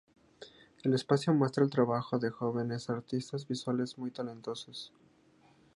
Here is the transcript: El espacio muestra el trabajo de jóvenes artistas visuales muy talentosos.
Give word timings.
El 0.81 0.95
espacio 0.95 1.31
muestra 1.31 1.63
el 1.63 1.69
trabajo 1.69 2.17
de 2.17 2.31
jóvenes 2.31 2.89
artistas 2.89 3.47
visuales 3.47 3.99
muy 3.99 4.09
talentosos. 4.09 4.91